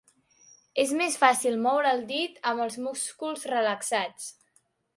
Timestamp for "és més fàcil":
0.83-1.59